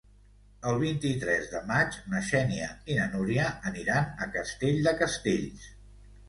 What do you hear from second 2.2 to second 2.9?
Xènia